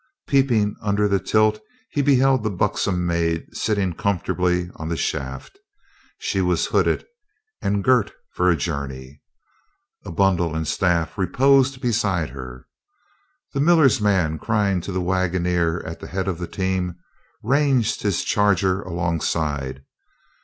Peeping 0.27 0.75
under 0.81 1.07
the 1.07 1.19
tilt 1.19 1.59
he 1.91 2.01
beheld 2.01 2.41
that 2.43 2.57
buxom 2.57 3.05
maid 3.05 3.45
sitting 3.55 3.93
comfortably 3.93 4.71
on 4.77 4.89
the 4.89 4.97
shaft. 4.97 5.59
She 6.17 6.41
was 6.41 6.65
hooded 6.65 7.05
and 7.61 7.83
girt 7.83 8.11
for 8.33 8.49
a 8.49 8.55
journey. 8.57 9.21
A 10.03 10.11
bundle 10.11 10.55
and 10.55 10.67
staff 10.67 11.19
reposed 11.19 11.81
beside 11.81 12.31
her. 12.31 12.65
The 13.53 13.59
miller's 13.61 14.01
man, 14.01 14.39
crying 14.39 14.81
to 14.81 14.91
the 14.91 15.01
wa 15.01 15.27
goner 15.27 15.85
at 15.85 15.99
the 15.99 16.07
head 16.07 16.27
of 16.27 16.39
the 16.39 16.47
team, 16.47 16.95
ranged 17.43 18.01
his 18.01 18.23
charger 18.23 18.81
alongside. 18.81 19.83